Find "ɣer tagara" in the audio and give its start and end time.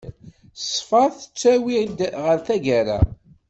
2.23-2.99